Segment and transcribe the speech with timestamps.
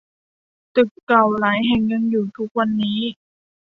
[0.75, 2.99] ตึกเก่าหลายแห่งยังอยู่ทุกวันนี้